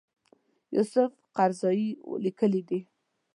[0.75, 1.89] یوسف قرضاوي
[2.25, 2.79] لیکلي دي.